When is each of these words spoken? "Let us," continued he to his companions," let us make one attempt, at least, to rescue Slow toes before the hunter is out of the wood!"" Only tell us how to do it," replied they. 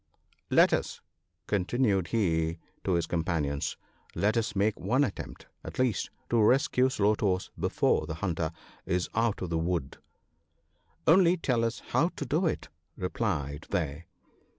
"Let 0.59 0.73
us," 0.73 0.99
continued 1.45 2.07
he 2.07 2.57
to 2.83 2.93
his 2.93 3.05
companions," 3.05 3.77
let 4.15 4.35
us 4.35 4.55
make 4.55 4.79
one 4.79 5.03
attempt, 5.03 5.45
at 5.63 5.77
least, 5.77 6.09
to 6.31 6.41
rescue 6.41 6.89
Slow 6.89 7.13
toes 7.13 7.51
before 7.55 8.07
the 8.07 8.15
hunter 8.15 8.49
is 8.87 9.09
out 9.13 9.43
of 9.43 9.51
the 9.51 9.59
wood!"" 9.59 9.97
Only 11.05 11.37
tell 11.37 11.63
us 11.63 11.83
how 11.89 12.07
to 12.15 12.25
do 12.25 12.47
it," 12.47 12.67
replied 12.97 13.67
they. 13.69 14.05